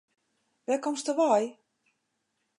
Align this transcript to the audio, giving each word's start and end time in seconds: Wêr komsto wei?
Wêr 0.65 0.79
komsto 0.83 1.11
wei? 1.19 1.45